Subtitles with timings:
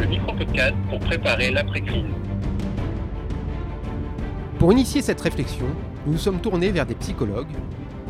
[0.00, 2.04] le micro-podcast pour préparer l'après-crise.
[4.58, 5.66] Pour initier cette réflexion,
[6.06, 7.52] nous nous sommes tournés vers des psychologues,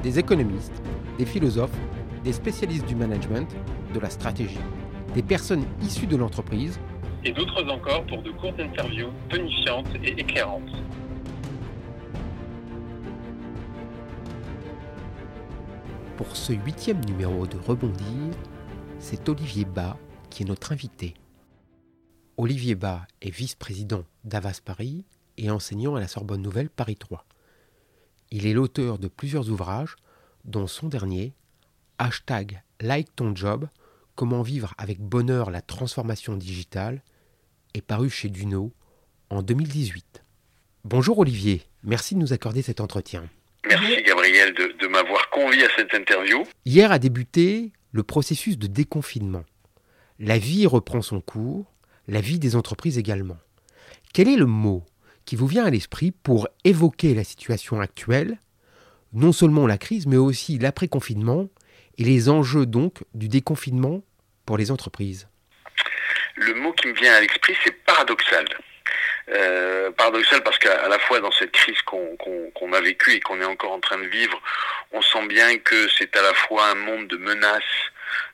[0.02, 0.82] des économistes,
[1.18, 1.76] des philosophes,
[2.22, 3.54] des spécialistes du management,
[3.92, 4.58] de la stratégie,
[5.14, 6.78] des personnes issues de l'entreprise,
[7.24, 10.62] et d'autres encore pour de courtes interviews tonifiantes et éclairantes.
[16.16, 18.34] Pour ce huitième numéro de Rebondir,
[18.98, 19.96] c'est Olivier Bas
[20.30, 21.14] qui est notre invité.
[22.36, 25.04] Olivier Bas est vice-président d'Avas Paris
[25.38, 27.24] et enseignant à la Sorbonne Nouvelle Paris 3.
[28.32, 29.94] Il est l'auteur de plusieurs ouvrages,
[30.44, 31.32] dont son dernier,
[31.98, 33.68] Hashtag Like ton job,
[34.16, 37.02] comment vivre avec bonheur la transformation digitale,
[37.72, 38.72] est paru chez Duno
[39.30, 40.24] en 2018.
[40.84, 43.28] Bonjour Olivier, merci de nous accorder cet entretien.
[43.64, 46.42] Merci Gabriel de, de m'avoir convié à cette interview.
[46.64, 49.44] Hier a débuté le processus de déconfinement.
[50.19, 51.73] La vie reprend son cours,
[52.08, 53.38] la vie des entreprises également.
[54.12, 54.84] Quel est le mot
[55.24, 58.38] qui vous vient à l'esprit pour évoquer la situation actuelle,
[59.12, 61.48] non seulement la crise, mais aussi l'après-confinement
[61.98, 64.02] et les enjeux donc du déconfinement
[64.44, 65.28] pour les entreprises?
[66.36, 68.44] Le mot qui me vient à l'esprit, c'est paradoxal.
[69.30, 73.47] Euh, paradoxal parce qu'à la fois dans cette crise qu'on a vécue et qu'on est
[73.47, 74.38] encore en train de vivre,
[74.92, 77.62] on sent bien que c'est à la fois un monde de menaces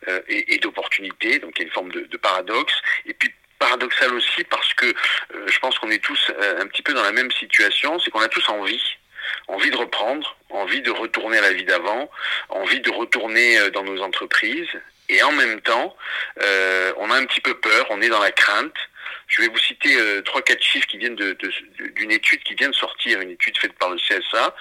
[0.08, 2.74] euh, et, et d'opportunités, donc il y a une forme de, de paradoxe,
[3.06, 6.82] et puis paradoxal aussi parce que euh, je pense qu'on est tous euh, un petit
[6.82, 8.82] peu dans la même situation, c'est qu'on a tous envie,
[9.46, 12.10] envie de reprendre, envie de retourner à la vie d'avant,
[12.48, 14.74] envie de retourner euh, dans nos entreprises,
[15.08, 15.96] et en même temps,
[16.98, 18.76] on a un petit peu peur, on est dans la crainte.
[19.26, 23.20] Je vais vous citer trois, quatre chiffres qui viennent d'une étude qui vient de sortir,
[23.20, 24.54] une étude faite par le CSA.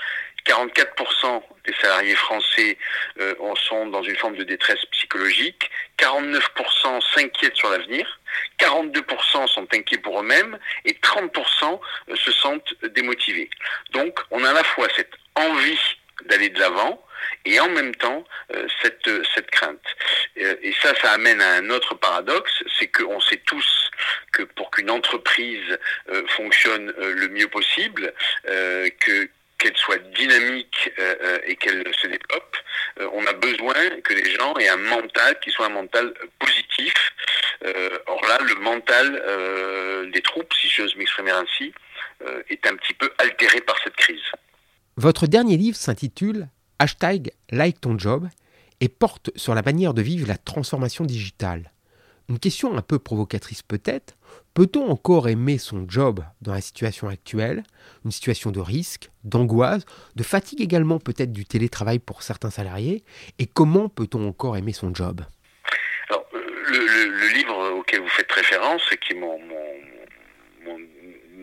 [0.45, 2.77] 44% des salariés français
[3.19, 5.69] euh, sont dans une forme de détresse psychologique.
[5.97, 8.19] 49% s'inquiètent sur l'avenir.
[8.59, 11.79] 42% sont inquiets pour eux-mêmes et 30%
[12.09, 13.49] euh, se sentent démotivés.
[13.91, 15.79] Donc, on a à la fois cette envie
[16.25, 17.03] d'aller de l'avant
[17.45, 18.23] et en même temps
[18.53, 19.83] euh, cette, euh, cette crainte.
[20.37, 23.91] Euh, Et ça, ça amène à un autre paradoxe, c'est qu'on sait tous
[24.31, 25.77] que pour qu'une entreprise
[26.09, 28.13] euh, fonctionne euh, le mieux possible,
[28.99, 32.57] que qu'elle soit dynamique euh, euh, et qu'elle se développe,
[32.99, 36.93] euh, on a besoin que les gens aient un mental qui soit un mental positif.
[38.07, 41.73] Or là, le mental des troupes, si j'ose m'exprimer ainsi,
[42.49, 44.23] est un petit peu altéré par cette crise.
[44.95, 46.47] Votre dernier livre s'intitule
[46.79, 48.29] Hashtag Like ton job
[48.79, 51.71] et porte sur la manière de vivre la transformation digitale.
[52.29, 54.15] Une question un peu provocatrice peut-être,
[54.53, 57.63] peut-on encore aimer son job dans la situation actuelle,
[58.05, 59.83] une situation de risque, d'angoisse,
[60.15, 63.03] de fatigue également peut-être du télétravail pour certains salariés,
[63.39, 65.21] et comment peut-on encore aimer son job?
[66.09, 69.39] Alors, euh, le, livre auquel vous faites référence, qui est mon,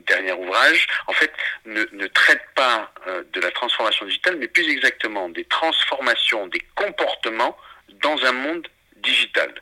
[0.06, 1.32] dernier ouvrage, en fait,
[1.64, 6.62] ne, ne traite pas euh, de la transformation digitale, mais plus exactement des transformations des
[6.76, 7.56] comportements
[8.00, 8.68] dans un monde
[9.02, 9.52] digital.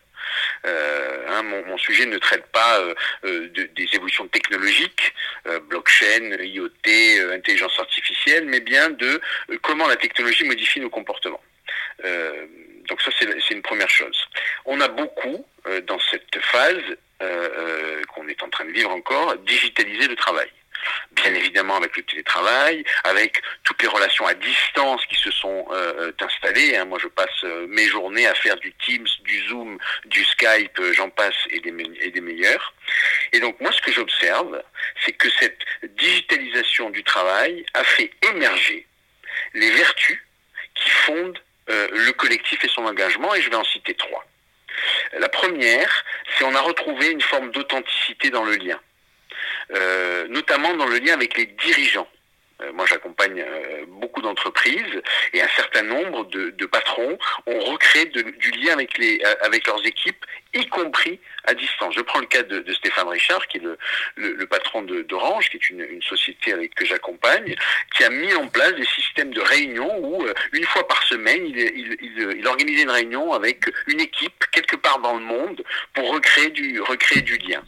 [0.66, 5.12] Euh, hein, mon, sujet ne traite pas euh, euh, de- des évolutions technologiques,
[5.68, 9.20] blockchain, IoT, intelligence artificielle, mais bien de
[9.62, 11.42] comment la technologie modifie nos comportements.
[12.88, 14.18] Donc ça, c'est une première chose.
[14.64, 15.46] On a beaucoup,
[15.86, 16.82] dans cette phase
[18.08, 20.48] qu'on est en train de vivre encore, digitalisé le travail.
[21.12, 26.12] Bien évidemment avec le télétravail, avec toutes les relations à distance qui se sont euh,
[26.20, 26.76] installées.
[26.76, 26.84] hein.
[26.84, 30.92] Moi, je passe euh, mes journées à faire du Teams, du Zoom, du Skype, euh,
[30.92, 31.72] j'en passe et des,
[32.20, 32.74] meilleurs.
[33.32, 34.62] Et donc moi, ce que j'observe,
[35.04, 35.58] c'est que cette
[35.96, 38.86] digitalisation du travail a fait émerger
[39.54, 40.20] les vertus
[40.74, 41.38] qui fondent
[41.70, 44.24] euh, le collectif et son engagement, et je vais en citer trois.
[45.18, 46.04] La première,
[46.36, 48.80] c'est on a retrouvé une forme d'authenticité dans le lien,
[49.72, 52.08] Euh, notamment dans le lien avec les dirigeants.
[52.62, 55.02] Euh, moi, j'accompagne euh, beaucoup d'entreprises
[55.32, 60.24] et un certain nombre de, patrons ont recréé du lien avec, les, avec leurs équipes,
[60.54, 61.94] y compris à distance.
[61.94, 63.62] Je prends le cas de, Stéphane Richard, qui est
[64.16, 67.54] le, patron d'Orange, qui est une, société que j'accompagne,
[67.96, 71.58] qui a mis en place des systèmes de réunion où, une fois par semaine, il,
[71.58, 75.62] il, il, il organisait une réunion avec une équipe quelque part dans le monde
[75.92, 77.62] pour recréer du, recréer du lien.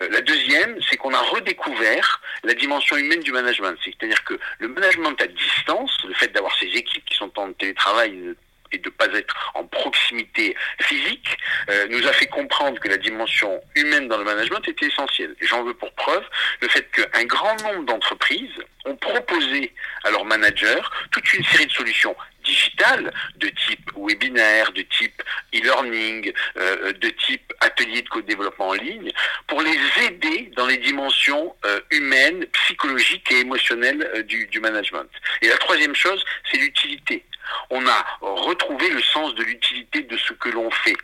[0.00, 3.76] La deuxième, c'est qu'on a redécouvert la dimension humaine du management.
[3.84, 8.34] C'est-à-dire que le management à distance, le fait d'avoir ces équipes qui sont en télétravail
[8.72, 11.38] et de ne pas être en proximité physique,
[11.70, 15.34] euh, nous a fait comprendre que la dimension humaine dans le management était essentielle.
[15.40, 16.24] J'en veux pour preuve
[16.60, 19.72] le fait qu'un grand nombre d'entreprises ont proposé
[20.04, 25.22] à leurs managers toute une série de solutions digitales de type webinaire, de type
[25.54, 29.10] e-learning, euh, de type atelier de co-développement en ligne,
[29.46, 35.08] pour les aider dans les dimensions euh, humaines, psychologiques et émotionnelles du, management.
[35.42, 37.24] Et la troisième chose, c'est l'utilité
[37.70, 40.96] on a retrouvé le sens de l'utilité de ce que l'on fait.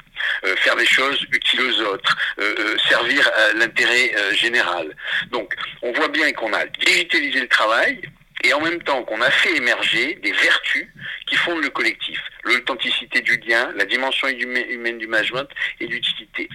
[0.44, 4.94] Euh, faire des choses utiles aux autres, euh, euh, servir l'intérêt général.
[5.31, 8.00] Donc, on voit bien qu'on a digitalisé le travail,
[8.43, 10.89] et en même temps qu'on a fait émerger des vertus
[11.27, 12.21] qui fondent le collectif.
[12.44, 15.49] L'authenticité du lien, la dimension humaine du management
[15.81, 16.49] et l'utilité.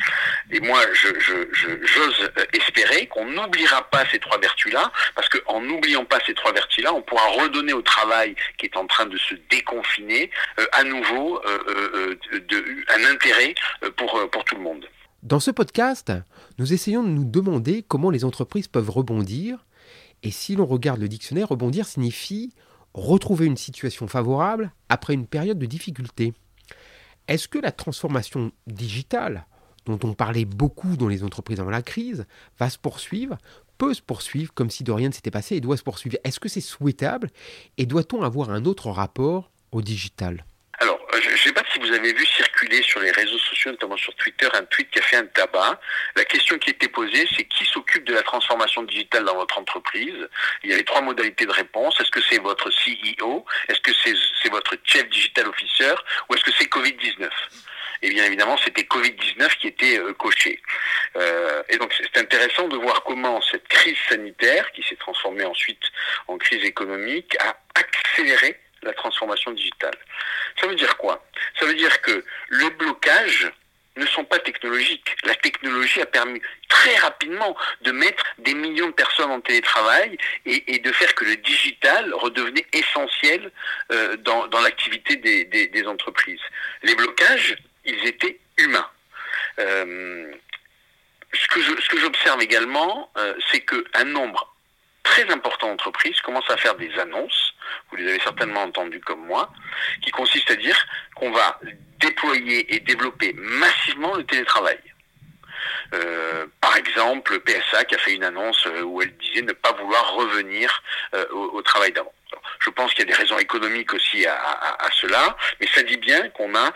[0.52, 6.34] Et moi, j'ose espérer qu'on n'oubliera pas ces trois vertus-là, parce qu'en n'oubliant pas ces
[6.34, 10.30] trois vertus-là, on pourra redonner au travail qui est en train de se déconfiner
[10.60, 11.60] euh, à nouveau euh,
[11.96, 12.20] euh,
[12.90, 13.56] un intérêt
[13.96, 14.86] pour, pour tout le monde.
[15.24, 16.12] Dans ce podcast,
[16.60, 19.58] nous essayons de nous demander comment les entreprises peuvent rebondir
[20.24, 22.54] et si l'on regarde le dictionnaire, rebondir signifie
[22.94, 26.34] retrouver une situation favorable après une période de difficulté.
[27.28, 29.46] Est-ce que la transformation digitale,
[29.86, 32.26] dont on parlait beaucoup dans les entreprises avant la crise,
[32.58, 33.38] va se poursuivre,
[33.78, 36.18] peut se poursuivre comme si de rien ne s'était passé et doit se poursuivre?
[36.24, 37.30] Est-ce que c'est souhaitable
[37.78, 40.46] et doit-on avoir un autre rapport au digital?
[40.82, 42.47] Je ne sais pas si vous avez vu circuler
[42.84, 45.80] sur les réseaux sociaux, notamment sur Twitter, un tweet qui a fait un tabac.
[46.16, 50.28] La question qui était posée, c'est qui s'occupe de la transformation digitale dans votre entreprise?
[50.64, 52.00] Il y avait trois modalités de réponse.
[52.00, 55.94] Est-ce que c'est votre CEO Est-ce que c'est votre Chief Digital Officer?
[56.30, 57.30] Ou est-ce que c'est Covid-19
[58.04, 60.62] et bien évidemment, c'était Covid-19 qui était euh, coché.
[61.16, 65.82] Euh, et donc, c'est intéressant de voir comment cette crise sanitaire, qui s'est transformée ensuite
[66.28, 69.96] en crise économique, a accéléré la transformation digitale.
[70.60, 71.24] Ça veut dire quoi?
[71.60, 73.52] Ça veut dire que les blocages
[73.98, 75.16] ne sont pas technologiques.
[75.24, 80.80] La technologie a permis très rapidement de mettre des millions de personnes en télétravail et,
[80.80, 83.52] de faire que le digital redevenait essentiel
[83.92, 86.42] euh, dans, l'activité des, entreprises.
[86.84, 87.56] Les blocages,
[87.86, 88.90] ils étaient humains.
[89.60, 90.32] Euh,
[91.34, 91.48] ce
[91.90, 94.54] que j'observe également, euh, c'est qu'un nombre
[95.04, 97.54] très important d'entreprises commencent à faire des annonces,
[97.90, 99.52] vous les avez certainement entendues comme moi,
[100.02, 100.78] qui consistent à dire
[101.16, 101.60] qu'on va
[102.00, 104.80] déployer et développer massivement le télétravail.
[105.94, 109.72] Euh, par exemple, PSA qui a fait une annonce euh, où elle disait ne pas
[109.74, 110.82] vouloir revenir
[111.16, 112.14] euh, au, travail d'avant.
[112.60, 116.30] Je pense qu'il y a des raisons économiques aussi à, cela, mais ça dit bien
[116.30, 116.74] qu'on a,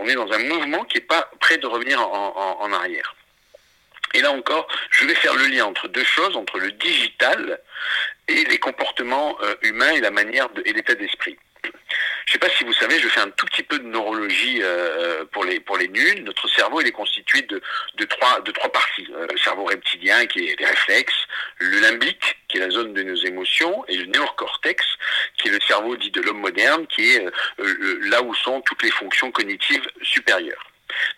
[0.00, 3.14] on est dans un mouvement qui n'est pas prêt de revenir en arrière.
[4.14, 7.60] Et là encore, je vais faire le lien entre deux choses, entre le digital
[9.82, 11.38] euh, et la manière et l'état d'esprit.
[11.62, 14.60] Je ne sais pas si vous savez, je fais un tout petit peu de neurologie
[14.62, 16.22] euh, pour les pour les nuls.
[16.24, 17.60] Notre cerveau il est constitué de,
[17.94, 19.08] de trois de trois parties.
[19.14, 21.26] Euh, le cerveau reptilien qui est les réflexes,
[21.58, 24.84] le limbique qui est la zone de nos émotions et le néocortex
[25.38, 27.24] qui est le cerveau dit de l'homme moderne qui est
[28.10, 30.70] là où sont toutes les fonctions cognitives supérieures.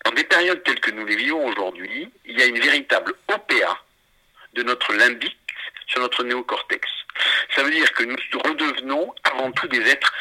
[0.05, 3.79] Dans des périodes telles que nous les vivons aujourd'hui, il y a une véritable OPA
[4.53, 5.37] de notre limbique
[5.87, 6.87] sur notre néocortex.
[7.55, 10.13] Ça veut dire que nous redevenons avant tout des êtres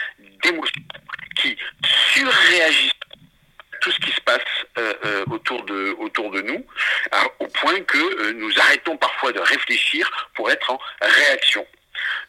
[0.43, 0.83] d'émotion
[1.37, 1.57] qui
[2.13, 2.93] surréagissent
[3.73, 4.41] à tout ce qui se passe
[4.79, 6.67] euh, euh, autour, de, nous,
[7.39, 11.67] au point que euh, nous arrêtons parfois de réfléchir pour être en réaction.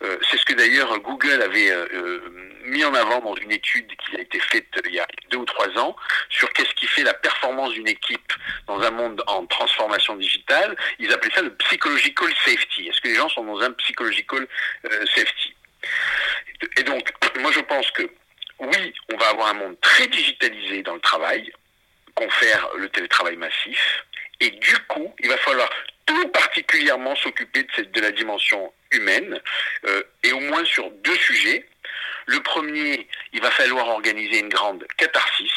[0.04, 3.88] Euh, c'est ce que d'ailleurs Google avait euh, euh, mis en avant dans une étude
[3.98, 5.96] qui a été faite il y a deux ou trois ans
[6.30, 8.34] sur qu'est-ce qui fait la performance d'une équipe
[8.68, 10.76] dans un monde en transformation digitale.
[11.00, 12.88] Ils appelaient ça le psychological safety.
[12.88, 14.48] Est-ce que les gens sont dans un psychological
[15.16, 15.56] safety?
[16.78, 18.10] Et donc, moi je pense que
[18.60, 21.52] oui, on va avoir un monde très digitalisé dans le travail,
[22.14, 24.04] confère le télétravail massif,
[24.40, 25.70] et du coup, il va falloir
[26.06, 29.40] tout particulièrement s'occuper de, de, la dimension humaine,
[29.86, 31.66] euh, et au moins sur deux sujets.
[32.28, 35.52] Le premier, il va falloir organiser une grande catharsis.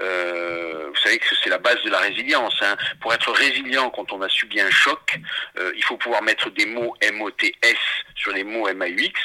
[0.00, 2.54] Euh, vous savez que c'est la base de la résilience.
[2.62, 2.76] Hein.
[3.00, 5.18] Pour être résilient quand on a subi un choc,
[5.58, 7.76] euh, il faut pouvoir mettre des mots M-O-T-S
[8.14, 9.20] sur les mots M-A-U-X.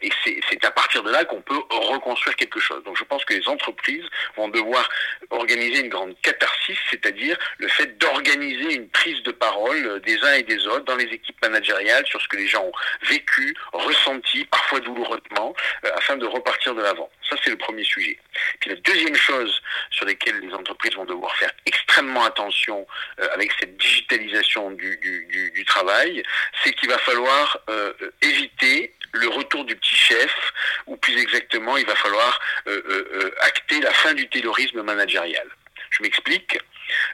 [0.00, 2.82] Et c'est à partir de là qu'on peut reconstruire quelque chose.
[2.84, 4.04] Donc je pense que les entreprises
[4.36, 4.88] vont devoir
[5.30, 6.53] organiser une grande catharsis
[6.90, 11.04] c'est-à-dire le fait d'organiser une prise de parole des uns et des autres dans les
[11.04, 12.72] équipes managériales sur ce que les gens ont
[13.08, 15.54] vécu, ressenti, parfois douloureusement,
[15.96, 17.10] afin de repartir de l'avant.
[17.28, 18.18] Ça, c'est le premier sujet.
[18.60, 22.86] Puis la deuxième chose sur laquelle les entreprises vont devoir faire extrêmement attention
[23.32, 26.22] avec cette digitalisation du, travail,
[26.62, 27.58] c'est qu'il va falloir
[28.22, 30.52] éviter le retour du petit chef,
[30.86, 35.48] ou plus exactement, il va falloir euh, euh, euh, acter la fin du terrorisme managérial.
[35.96, 36.58] Je m'explique.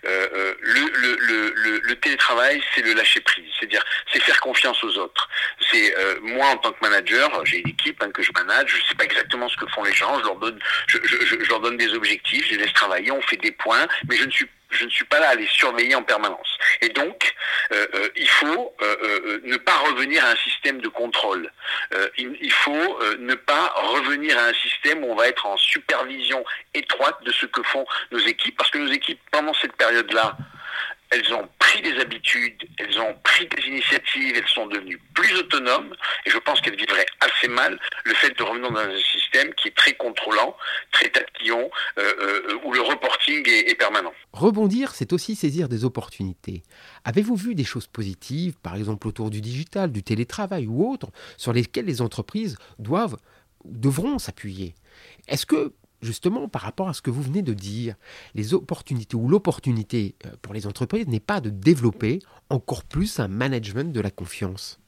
[0.02, 5.28] le, télétravail, c'est le lâcher prise, c'est-à-dire c'est faire confiance aux autres.
[5.70, 8.82] C'est moi en tant que manager, j'ai une équipe hein, que je manage, je ne
[8.84, 11.76] sais pas exactement ce que font les gens, je leur donne, je, je, leur donne
[11.76, 14.84] des objectifs, je les laisse travailler, on fait des points, mais je ne suis je
[14.84, 16.58] ne suis pas là à les surveiller en permanence.
[16.80, 17.34] Et donc,
[17.72, 21.50] euh, euh, il faut euh, ne pas revenir à un système de contrôle.
[22.16, 27.16] il, faut ne pas revenir à un système où on va être en supervision étroite
[27.24, 30.36] de ce que font nos équipes, parce que nos équipes, pendant cette période-là,
[31.10, 35.94] elles ont pris des habitudes, elles ont pris des initiatives, elles sont devenues plus autonomes,
[36.24, 39.68] et je pense qu'elles vivraient assez mal le fait de revenir dans un système qui
[39.68, 40.56] est très contrôlant,
[40.92, 44.12] très tatillon, euh, euh, où le reporting est, permanent.
[44.32, 46.62] Rebondir, c'est aussi saisir des opportunités.
[47.04, 51.52] Avez-vous vu des choses positives, par exemple autour du digital, du télétravail ou autres, sur
[51.52, 53.16] lesquelles les entreprises doivent,
[53.64, 54.74] devront s'appuyer?
[55.28, 57.94] Est-ce que justement par rapport à ce que vous venez de dire,
[58.34, 63.28] les opportunités ou l'opportunité euh, pour les entreprises n'est pas de développer encore plus un
[63.28, 64.80] management de la confiance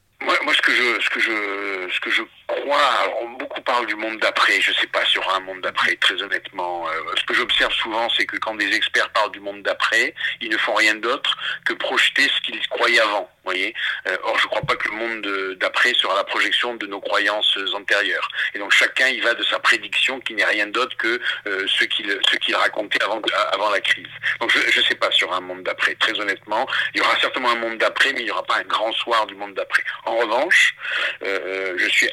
[0.73, 3.07] je, ce que je, ce que je crois,
[3.39, 4.59] beaucoup parlent du monde d'après.
[4.61, 6.87] Je sais pas sur un monde d'après, très honnêtement.
[6.87, 10.49] Euh, ce que j'observe souvent, c'est que quand des experts parlent du monde d'après, ils
[10.49, 13.29] ne font rien d'autre que projeter ce qu'ils croyaient avant.
[13.43, 13.73] Voyez.
[14.07, 17.57] Euh, or, je crois pas que le monde d'après sera la projection de nos croyances
[17.73, 18.29] antérieures.
[18.53, 21.83] Et donc, chacun y va de sa prédiction, qui n'est rien d'autre que euh, ce
[21.83, 24.07] qu'il ce qu'il racontait avant avant la crise.
[24.39, 25.95] Donc, je ne sais pas sur un monde d'après.
[25.95, 28.63] Très honnêtement, il y aura certainement un monde d'après, mais il n'y aura pas un
[28.63, 29.83] grand soir du monde d'après.
[30.05, 30.62] En revanche,
[31.21, 32.09] je suis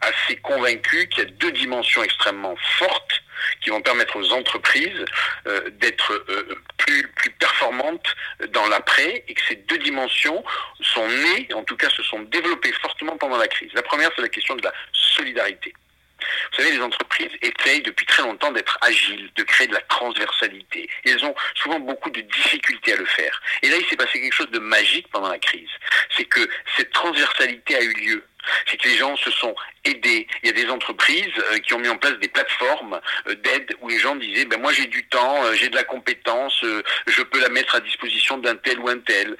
[0.00, 3.22] assez convaincu qu'il y a deux dimensions extrêmement fortes
[3.60, 5.04] qui vont permettre aux entreprises
[5.46, 8.14] euh, d'être euh, plus performantes
[8.50, 10.44] dans l'après et que ces deux dimensions
[10.80, 13.70] sont nées, en tout cas se sont développées fortement pendant la crise.
[13.74, 15.74] La première, c'est la question de la solidarité.
[16.20, 20.88] Vous savez, les entreprises essayent depuis très longtemps d'être agiles, de créer de la transversalité.
[21.04, 23.40] Elles ont souvent beaucoup de difficultés à le faire.
[23.62, 25.70] Et là, il s'est passé quelque chose de magique pendant la crise.
[26.16, 28.24] C'est que cette transversalité a eu lieu
[28.70, 29.54] c'est que les gens se sont
[29.84, 30.26] aidés.
[30.42, 33.74] Il y a des entreprises euh, qui ont mis en place des plateformes euh, d'aide
[33.80, 36.64] où les gens disaient ben moi j'ai du temps, euh, j'ai de la compétence,
[37.06, 39.36] je peux la mettre à disposition d'un tel ou un tel.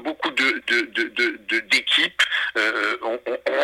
[0.00, 0.62] beaucoup de,
[1.70, 2.22] d'équipes
[3.02, 3.20] ont,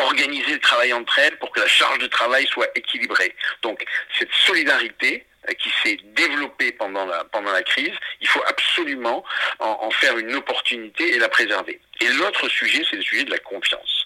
[0.07, 3.35] organisé le travail entre elles pour que la charge de travail soit équilibrée.
[3.63, 3.85] Donc
[4.19, 5.25] cette solidarité
[5.59, 9.25] qui s'est développée pendant la, pendant la crise, il faut absolument
[9.61, 11.81] en, en faire une opportunité et la préserver.
[12.01, 13.98] Et l'autre sujet, c'est le sujet de la confiance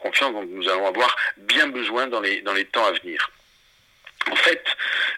[0.00, 3.30] confiance dont nous allons avoir bien besoin dans les, dans les temps à venir.
[4.30, 4.64] En fait,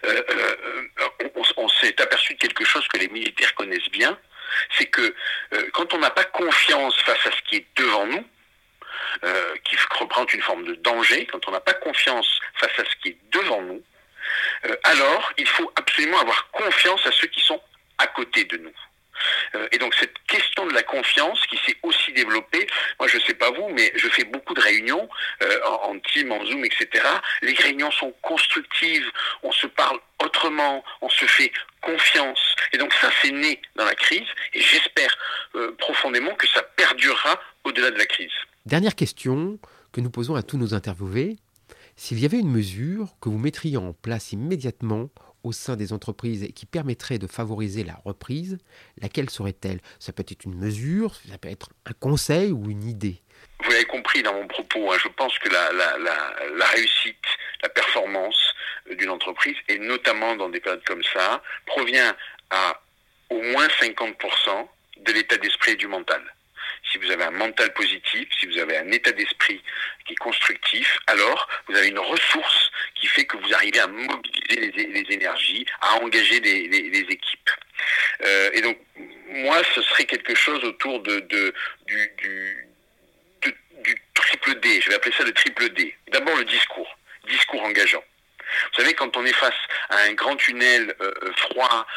[0.05, 4.17] euh, euh, on, s'est aperçu de quelque chose que les militaires connaissent bien,
[4.77, 5.13] c'est que
[5.53, 8.25] euh, quand on n'a pas confiance face à ce qui est devant nous,
[9.63, 13.09] qui représente une forme de danger, quand on n'a pas confiance face à ce qui
[13.09, 13.83] est devant nous,
[14.83, 17.61] alors il faut absolument avoir confiance à ceux qui sont
[17.99, 18.73] à côté de nous.
[19.55, 22.67] Euh, et donc cette question de la confiance qui s'est aussi développée,
[22.99, 25.07] moi je ne sais pas vous, mais je fais beaucoup de réunions
[25.41, 27.03] euh, en, team, en Zoom, etc.
[27.41, 29.09] Les réunions sont constructives,
[29.43, 31.51] on se parle autrement, on se fait
[31.81, 32.55] confiance.
[32.71, 35.15] Et donc ça c'est né dans la crise et j'espère
[35.55, 38.31] euh, profondément que ça perdurera au-delà de la crise.
[38.65, 39.59] Dernière question
[39.91, 41.37] que nous posons à tous nos interviewés.
[41.95, 45.09] S'il y avait une mesure que vous mettriez en place immédiatement
[45.43, 48.57] au sein des entreprises qui permettrait de favoriser la reprise,
[49.01, 49.79] laquelle serait-elle?
[49.99, 53.21] Ça peut être une mesure, ça peut être un conseil ou une idée.
[53.63, 57.25] Vous l'avez compris dans mon propos, hein, je pense que la, la, réussite,
[57.61, 58.53] la performance
[58.97, 62.15] d'une entreprise, et notamment dans des périodes comme ça, provient
[62.49, 62.81] à
[63.29, 64.67] au moins 50%
[65.01, 66.21] de l'état d'esprit et du mental
[66.93, 69.61] si vous avez un mental positif, si vous avez un état d'esprit
[70.05, 74.85] qui est constructif, alors vous avez une ressource qui fait que vous arrivez à mobiliser
[74.87, 77.49] les, énergies, à engager les, équipes.
[78.23, 78.77] Euh, et donc,
[79.27, 81.53] moi, ce serait quelque chose autour de, du,
[84.13, 84.81] triple D.
[84.81, 85.95] Je vais appeler ça le triple D.
[86.11, 86.97] D'abord, le discours.
[87.27, 88.03] Discours engageant.
[88.71, 89.57] Vous savez, quand on est face
[89.89, 91.87] à un grand tunnel euh, euh, froid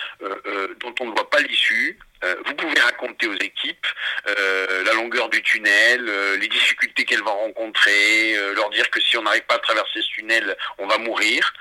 [0.81, 1.99] dont on ne voit pas l'issue,
[2.45, 3.87] vous pouvez raconter aux équipes
[4.27, 6.05] la longueur du tunnel,
[6.41, 10.09] les difficultés qu'elles vont rencontrer, leur dire que si on n'arrive pas à traverser ce
[10.09, 11.53] tunnel, on va mourir.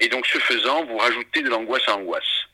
[0.00, 2.46] et donc, ce faisant, vous rajoutez de l'angoisse à l'angoisse.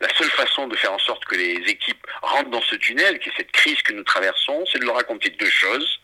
[0.00, 3.28] La seule façon de faire en sorte que les équipes rentrent dans ce tunnel, qui
[3.28, 6.00] est cette crise que nous traversons, c'est de leur raconter deux choses.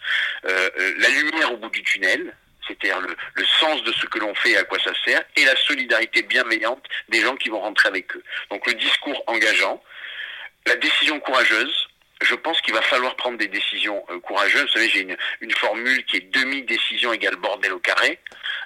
[0.47, 2.35] Euh, euh, la lumière au bout du tunnel,
[2.67, 5.57] c'est-à-dire le, sens de ce que l'on fait et à quoi ça sert, et la
[5.57, 8.23] solidarité bienveillante des gens qui vont rentrer avec eux.
[8.50, 9.83] Donc le discours engageant,
[10.67, 11.88] la décision courageuse,
[12.23, 14.62] je pense qu'il va falloir prendre des décisions euh, courageuses.
[14.62, 15.07] Vous savez, j'ai
[15.41, 18.19] une, formule qui est demi-décision égale bordel au carré.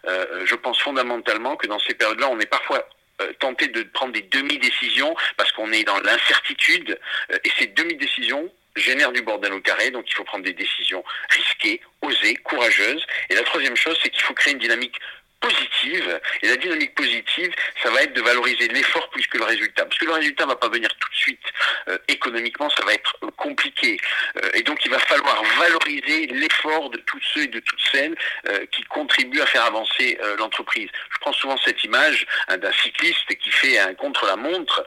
[0.07, 2.87] Euh, je pense fondamentalement que dans ces périodes-là, on est parfois
[3.21, 6.99] euh, tenté de prendre des demi-décisions parce qu'on est dans l'incertitude.
[7.45, 11.81] Et ces demi-décisions génèrent du bordel au carré, donc il faut prendre des décisions risquées,
[12.01, 13.05] osées, courageuses.
[13.29, 14.97] Et la troisième chose, c'est qu'il faut créer une dynamique
[15.43, 16.21] positive.
[16.43, 19.85] Et la dynamique positive, ça va être de valoriser l'effort plus que le résultat.
[19.85, 21.47] Parce que le résultat va pas venir tout de suite.
[21.89, 23.99] Euh, économiquement, ça va être euh, compliqué.
[24.37, 28.17] Euh, et donc, il va falloir valoriser l'effort de tous ceux et de toutes celles
[28.71, 30.89] qui contribuent à faire avancer l'entreprise.
[31.13, 34.85] Je prends souvent cette image hein, d'un cycliste qui fait un contre-la-montre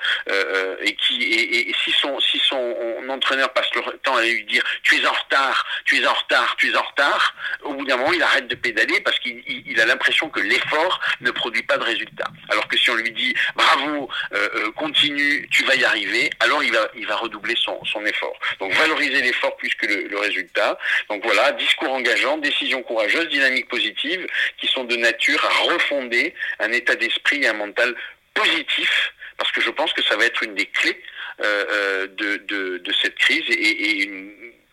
[0.82, 2.76] et qui et, si son si son
[3.10, 6.56] entraîneur passe le temps à lui dire tu es en retard, tu es en retard,
[6.58, 9.80] tu es en retard, au bout d'un moment, il arrête de pédaler parce qu'il il
[9.80, 12.28] a l'impression que l'effort ne produit pas de résultat.
[12.50, 16.72] Alors que si on lui dit bravo, euh, continue, tu vas y arriver, alors il
[16.72, 18.38] va, il va redoubler son, son effort.
[18.60, 20.78] Donc valoriser l'effort plus que le, le, résultat.
[21.10, 24.25] Donc voilà, discours engageant, décision courageuse, dynamique positive,
[24.58, 27.96] qui sont de nature à refonder un état d'esprit et un mental
[28.34, 31.02] positif, parce que je pense que ça va être une des clés
[31.44, 34.32] euh, de, de, de, cette crise et, et une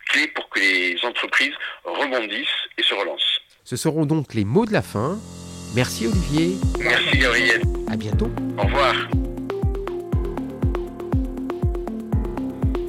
[0.09, 1.53] clé pour que les entreprises
[1.83, 3.41] rebondissent et se relancent.
[3.63, 5.19] Ce seront donc les mots de la fin.
[5.75, 6.57] Merci Olivier.
[6.79, 7.61] Merci Gabriel.
[7.91, 8.29] À bientôt.
[8.59, 8.93] Au revoir.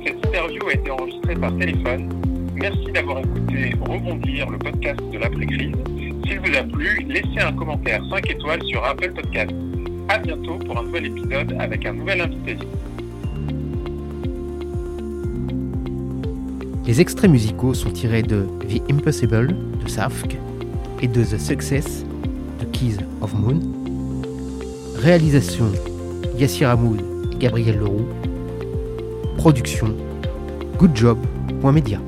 [0.05, 2.11] Cette interview a été enregistrée par téléphone.
[2.55, 5.73] Merci d'avoir écouté Rebondir, le podcast de l'après-crise.
[6.27, 9.53] S'il vous a plu, laissez un commentaire 5 étoiles sur Apple Podcast.
[10.11, 12.59] À bientôt pour un nouvel épisode avec un nouvel invité.
[16.87, 20.37] Les extraits musicaux sont tirés de The Impossible de Safk
[21.01, 22.05] et de The Success
[22.75, 23.61] Keys of Moon.
[24.97, 25.67] Réalisation
[26.37, 27.01] Yassir Hamoud
[27.33, 28.05] et Gabriel Leroux.
[29.39, 29.95] Production
[30.79, 32.01] goodjob.media.